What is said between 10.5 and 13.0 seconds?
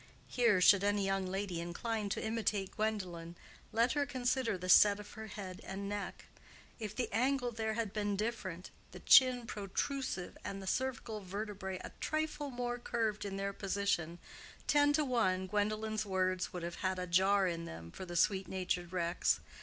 the cervical vertebrae a trifle more